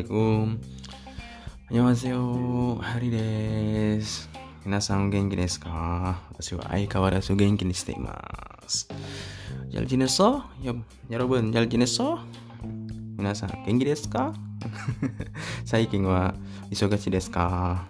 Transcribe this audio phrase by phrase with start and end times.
[0.00, 0.56] Assalamualaikum.
[1.68, 2.24] Annyeonghaseyo
[2.80, 4.24] Hari des
[4.64, 8.88] Minasan genki desu ka Watashi wa aikawarazu genki ni shite imasu
[9.68, 10.80] Jalji desu Yo,
[11.12, 12.16] Yorobun, jalji desu
[13.20, 14.32] Minasan genki desu ka
[15.68, 16.32] Saikin wa
[16.72, 17.84] isogashi desu ka.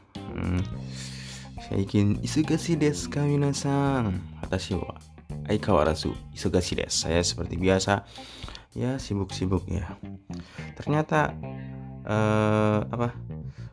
[1.71, 4.99] Saikin isogashi desu ka minasan Watashi wa
[5.47, 8.03] aikawarazu isogashi desu Saya seperti biasa
[8.75, 9.99] ya sibuk-sibuk ya.
[10.79, 11.35] Ternyata
[12.07, 13.15] uh, apa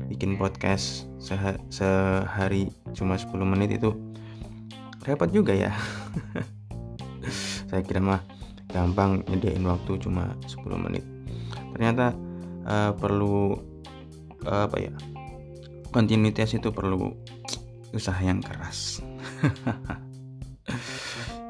[0.09, 3.93] bikin podcast seha sehari cuma 10 menit itu
[5.05, 5.73] repot juga ya.
[7.69, 8.23] Saya kira mah
[8.71, 11.03] gampang nyediain waktu cuma 10 menit.
[11.75, 12.15] Ternyata
[12.65, 13.57] uh, perlu
[14.45, 14.93] uh, apa ya
[15.93, 17.13] kontinuitas itu perlu
[17.93, 19.01] usaha yang keras.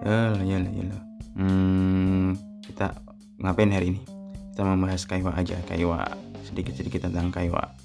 [0.07, 0.97] Ya ya ya
[1.35, 2.95] hmm, kita
[3.38, 4.02] ngapain hari ini?
[4.53, 6.02] Kita membahas kaiwa aja kaiwa
[6.41, 7.77] sedikit-sedikit tentang kaiwa.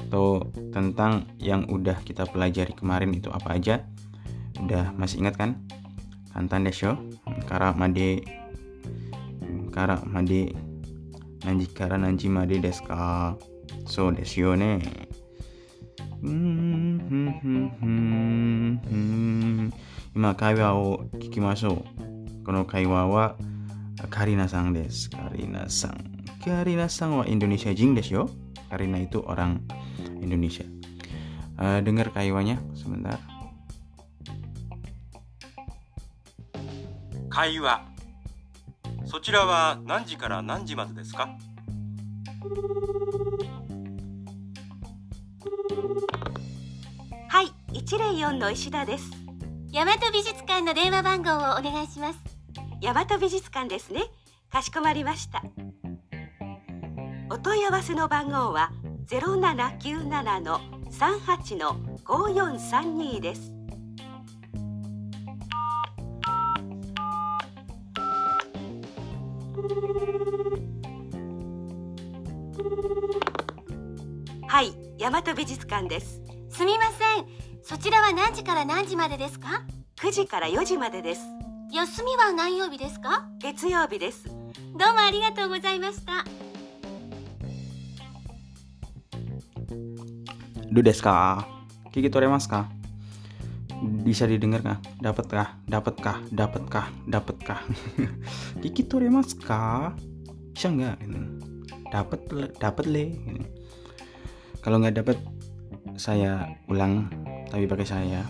[0.00, 3.84] Atau tentang yang udah kita pelajari kemarin itu apa aja?
[4.60, 5.56] Udah masih ingat kan?
[6.36, 6.94] Kantan desho
[7.48, 8.22] kara made
[9.74, 10.54] kara made
[11.42, 13.34] nanji kara nanji made desu ka
[13.88, 14.78] so desu ne.
[20.12, 21.80] Ima kaiwa o kikimashou.
[22.44, 23.24] Kono kaiwa wa
[24.08, 25.10] カリナさんです。
[25.10, 26.24] カリナさん。
[26.44, 28.30] カリナさんはインドネシア人ですよ。
[28.70, 29.60] カリナ itu orang
[30.20, 30.64] Indonesia。
[31.58, 31.82] Uh,
[37.28, 37.82] 会話
[39.06, 41.28] そちらは何時から何時までですか
[47.28, 49.10] はい一零四の石田です。
[49.72, 52.29] 大和美術館の電話番号をお願いします。
[52.82, 54.02] 大和美術館ですね。
[54.50, 55.42] かしこまりました。
[57.30, 58.72] お問い合わせの番号は
[59.06, 63.52] 0797の38の5432です。
[74.48, 76.20] はい大和美術館です。
[76.50, 77.26] すみません。
[77.62, 79.64] そちらは何時から何時までですか
[79.98, 81.20] ？9時から4時までです
[81.72, 86.24] 休みは何曜日ですか月曜日ですどうもありがとうございました
[90.72, 91.46] どうですか
[91.92, 92.68] 聞き取れますか
[94.04, 95.00] bisa didengar nggak?
[95.00, 95.48] Dapat kah?
[95.64, 96.18] Dapat kah?
[96.28, 96.86] Dapat kah?
[97.08, 97.60] Dapat kah?
[98.60, 99.96] Kiki mas kah?
[100.52, 101.00] Bisa nggak?
[101.88, 102.20] Dapat
[102.60, 103.16] dapat le.
[104.60, 105.16] Kalau nggak dapat
[105.96, 107.08] saya ulang
[107.48, 108.20] tapi pakai saya.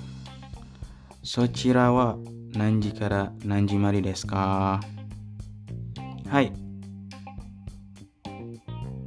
[1.27, 2.15] Sochirawa
[2.50, 4.80] Sochira wa nanji kara nanji mari desu ka?
[6.30, 6.52] Hai.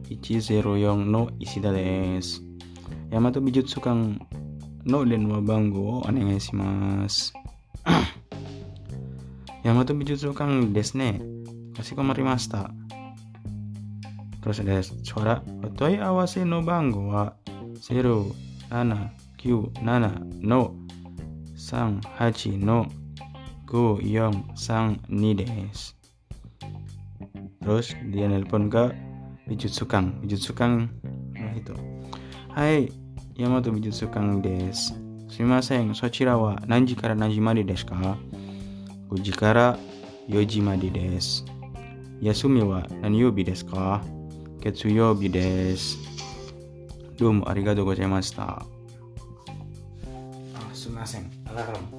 [0.09, 2.43] 104の石田です。
[3.11, 4.19] 大和美術館
[4.87, 7.33] の電話番号をお願いします。
[9.65, 11.21] 大和美術館ですね。
[11.77, 12.71] かしこまりました。
[14.43, 17.35] Terus ada suara otoi awase no bango wa
[17.83, 20.75] 0797の
[21.57, 22.87] 38の
[23.74, 25.98] Guyong Sang Nides
[27.58, 28.94] terus dia nelpon ke
[29.50, 30.94] Bijut Sukang Bijut Sukang
[31.34, 31.74] nah itu.
[32.54, 32.94] Hai
[33.34, 34.94] Yamato Bijut Sukang des
[35.26, 38.14] Sumimasen Sochira wa Nanji kara Nanji madi desu ka?
[39.10, 39.74] Uji kara
[40.30, 41.42] Yoji madi desu.
[42.22, 44.06] Yasumi wa Nanyobi desu ka?
[44.62, 45.98] Ketsuyobi desu.
[47.18, 48.46] Domo arigato gozaimashita.
[48.46, 48.62] Ah,
[50.54, 51.93] あすみませんアラーム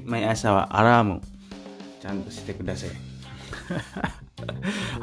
[0.08, 1.20] 毎朝はアラーム
[2.00, 2.90] ちゃんとしてください。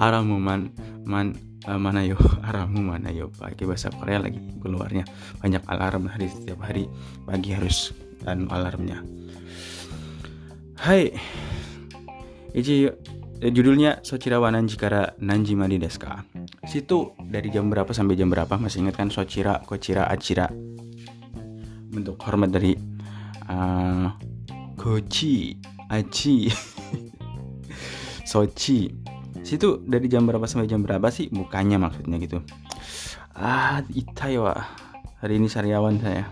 [0.01, 0.73] アラームman,
[1.05, 1.37] man,
[1.69, 5.05] uh, mana yo alarmmu mana yo pakai bahasa Korea lagi keluarnya
[5.45, 6.89] banyak alarm hari setiap hari
[7.25, 7.93] pagi harus
[8.25, 9.05] dan alarmnya
[10.79, 11.13] Hai
[12.53, 16.25] Ichi eh, judulnya Sochira wa Nanji kara Nanji mari desu ka
[16.65, 20.49] situ dari jam berapa sampai jam berapa masih ingat kan Sochira Kochira Achira
[21.93, 22.73] bentuk hormat dari
[23.49, 24.09] uh,
[24.88, 25.52] Kochi
[25.92, 26.48] Achi
[28.24, 28.88] Sochi
[29.44, 31.28] situ dari jam berapa sampai jam berapa sih?
[31.28, 32.40] Mukanya maksudnya gitu.
[33.36, 34.56] Ah itai wa.
[35.20, 36.24] Hari ini sariawan saya.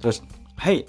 [0.00, 0.24] Terus
[0.64, 0.88] hai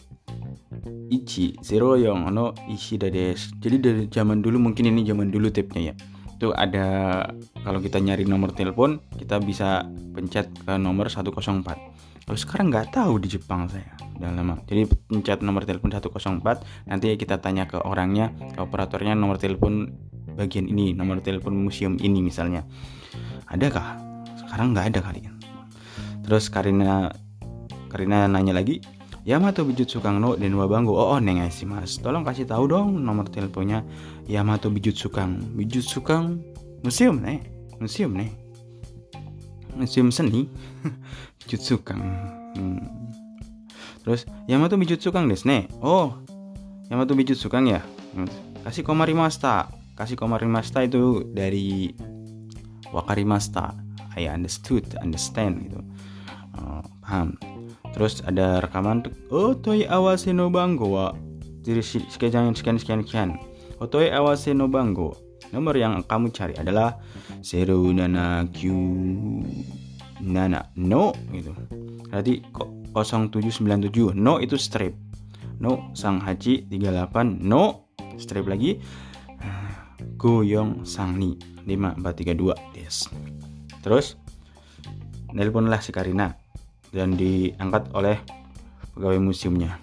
[1.12, 5.92] Ichi zero yang no Ishida desu jadi dari zaman dulu mungkin ini zaman dulu tipnya
[5.92, 5.94] ya.
[6.40, 7.28] Itu ada
[7.68, 9.84] kalau kita nyari nomor telepon kita bisa
[10.16, 11.44] pencet ke nomor 104
[12.25, 13.94] kalau sekarang nggak tahu di Jepang saya.
[14.18, 14.57] Udah lama.
[14.66, 16.42] Jadi pencet nomor telepon 104
[16.89, 19.94] nanti kita tanya ke orangnya ke operatornya nomor telepon
[20.33, 22.66] bagian ini nomor telepon museum ini misalnya.
[23.45, 24.01] Adakah?
[24.42, 25.22] Sekarang nggak ada kali.
[26.25, 27.13] Terus Karina
[27.94, 28.81] Karina nanya lagi
[29.25, 30.98] Yamato Bijutsu Kang no dan Wabango.
[30.98, 32.01] Oh, oh neng sih mas.
[32.01, 33.86] Tolong kasih tahu dong nomor teleponnya.
[34.25, 35.42] Yamato Bijutsu Kang.
[35.54, 36.42] Bijutsu Kang?
[36.86, 37.42] Museum nih,
[37.81, 38.30] museum nih,
[39.74, 40.45] museum seni.
[41.46, 42.02] Bijutsu Kang.
[42.58, 42.82] Hmm.
[44.02, 45.70] Terus Yamato Bijutsu Kang des nih.
[45.80, 46.18] Oh,
[46.90, 47.86] Yamato Bijutsu Kang ya.
[48.66, 49.70] Kasih komarimasta.
[49.94, 51.94] Kasih komarimasta itu dari
[52.90, 53.78] wakarimasta.
[54.18, 55.80] I understood, understand gitu.
[56.56, 57.36] Uh, paham
[57.96, 61.16] terus ada rekaman oh toy awase no bango wa
[61.64, 63.30] jadi sekian sekian sekian sekian
[63.88, 65.16] toy awase no bango
[65.56, 67.00] nomor yang kamu cari adalah
[67.40, 67.88] zero
[70.22, 71.52] nana no gitu.
[72.12, 72.44] Berarti
[72.94, 74.96] 0797 no itu strip.
[75.60, 78.80] No sang haji 38 no strip lagi.
[80.16, 82.96] Goyong sang ni 5432 des
[83.86, 84.18] terus
[85.30, 86.34] nelponlah si Karina
[86.90, 88.18] dan diangkat oleh
[88.98, 89.78] pegawai museumnya.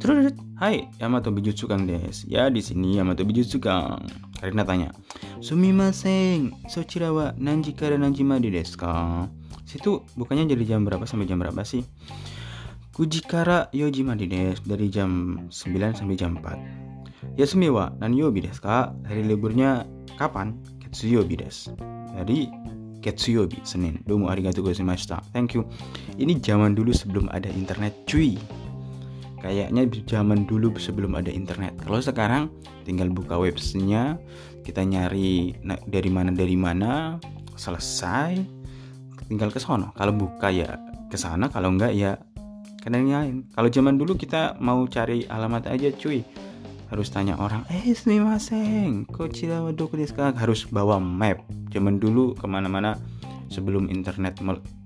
[0.00, 2.24] Terus, hai Yamato Bijutsu Kang des.
[2.24, 4.00] Ya di sini Yamato Bijutsu Kang.
[4.40, 4.88] Karina tanya,
[5.44, 9.28] Sumimasen, sochira wa nanji kara nanji made desu ka?
[9.68, 11.84] Situ bukannya jadi jam berapa sampai jam berapa sih?
[12.96, 17.36] Kujikara yoji made desu dari jam 9 sampai jam 4.
[17.36, 18.96] Yasumi wa nanyobi desu ka?
[19.04, 19.84] Hari liburnya
[20.16, 20.56] kapan?
[20.80, 21.76] Ketsuyobi desu.
[22.16, 22.48] Jadi
[23.04, 24.00] Ketsuyobi Senin.
[24.08, 25.20] Domo arigatou gozaimashita.
[25.36, 25.68] Thank you.
[26.16, 28.36] Ini zaman dulu sebelum ada internet, cuy.
[29.40, 31.76] Kayaknya zaman dulu sebelum ada internet.
[31.80, 32.52] Kalau sekarang
[32.84, 34.20] tinggal buka websitenya,
[34.62, 35.56] kita nyari
[35.88, 37.16] dari mana dari mana,
[37.56, 38.36] selesai,
[39.28, 39.96] tinggal ke sono.
[39.96, 40.76] Kalau buka ya
[41.08, 42.20] ke sana, kalau enggak ya
[42.84, 43.36] kalian lain.
[43.56, 46.20] Kalau zaman dulu kita mau cari alamat aja, cuy
[46.90, 51.38] harus tanya orang eh sumimasen kochira wa doku desu harus bawa map
[51.70, 52.98] zaman dulu ke mana-mana
[53.46, 54.42] sebelum internet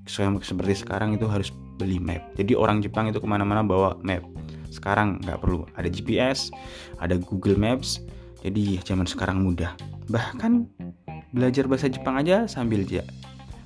[0.07, 2.23] seperti sekarang itu harus beli map.
[2.39, 4.23] Jadi orang Jepang itu ke mana-mana bawa map.
[4.71, 5.67] Sekarang nggak perlu.
[5.75, 6.53] Ada GPS
[7.01, 8.03] ada Google Maps.
[8.45, 9.73] Jadi zaman sekarang mudah.
[10.13, 10.69] Bahkan
[11.33, 12.85] belajar bahasa Jepang aja sambil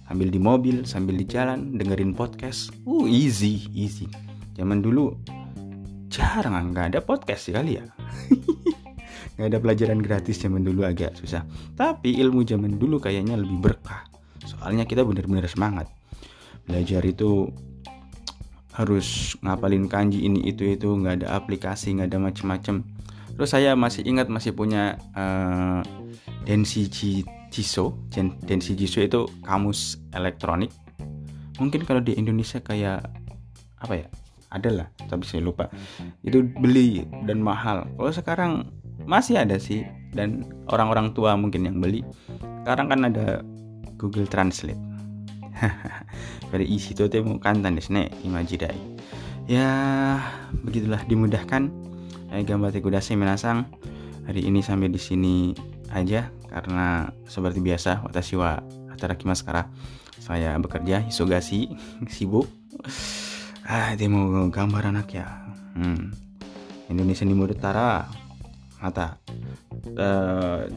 [0.08, 2.72] sambil di mobil sambil di jalan dengerin podcast.
[2.86, 4.06] Uh easy easy.
[4.54, 5.12] Zaman dulu
[6.08, 7.84] jarang nggak ada podcast sekali ya.
[9.38, 11.46] Nggak ada pelajaran gratis zaman dulu agak susah.
[11.78, 14.02] Tapi ilmu zaman dulu kayaknya lebih berkah.
[14.42, 15.86] Soalnya kita benar-benar semangat
[16.68, 17.48] belajar itu
[18.76, 20.92] harus ngapalin kanji ini itu itu.
[20.94, 22.86] Nggak ada aplikasi nggak ada macem-macem.
[23.34, 25.82] Terus saya masih ingat masih punya uh,
[26.46, 26.86] Densi
[27.50, 27.98] Jiso.
[28.44, 30.70] Densi Jiso itu kamus elektronik.
[31.58, 33.02] Mungkin kalau di Indonesia kayak
[33.82, 34.06] apa ya
[34.54, 35.66] adalah tapi saya lupa.
[36.22, 37.88] Itu beli dan mahal.
[37.98, 38.52] Kalau sekarang
[39.08, 39.82] masih ada sih
[40.14, 42.06] dan orang-orang tua mungkin yang beli.
[42.62, 43.42] Sekarang kan ada
[43.98, 44.87] Google Translate
[46.52, 48.98] dari isi itu temu kantan desne imajidai
[49.48, 49.66] ya
[50.62, 51.72] begitulah dimudahkan.
[52.28, 53.64] Eh, gambar kudasai menasang.
[54.28, 55.56] Hari ini sampai di sini
[55.88, 58.60] aja karena seperti biasa watashi wa
[58.92, 59.72] hatarakimasu kara
[60.20, 61.72] saya bekerja hisogasi
[62.12, 62.44] sibuk.
[63.64, 65.48] Ah mau gambar anak ya.
[65.72, 66.12] Hmm.
[66.92, 68.04] Indonesia Timur Utara
[68.84, 69.16] mata.
[69.96, 70.68] Uh,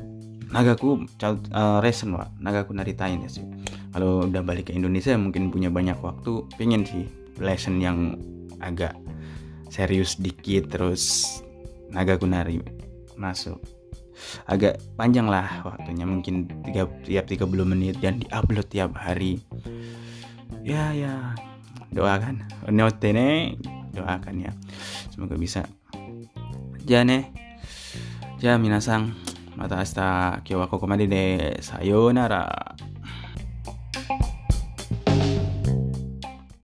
[0.56, 1.04] nagaku
[1.52, 2.32] uh, resen wa.
[2.40, 3.44] Nagaku naritain ya sih
[3.92, 7.06] kalau udah balik ke Indonesia mungkin punya banyak waktu pengen sih
[7.40, 8.16] lesson yang
[8.64, 8.96] agak
[9.72, 11.28] serius dikit terus
[11.92, 12.60] nagaku nari
[13.20, 13.60] masuk.
[14.46, 19.42] Agak panjang lah waktunya mungkin tiga, tiap 30 menit dan diupload tiap hari.
[20.62, 21.34] Ya ya
[21.92, 22.46] doakan.
[22.70, 23.58] Nih
[23.92, 24.52] doakan ya.
[25.12, 25.66] Semoga bisa.
[26.86, 27.34] Jane
[28.42, 29.14] ja minasan
[29.54, 31.58] mata asta kyo wa koko made de.
[31.60, 32.71] Sayonara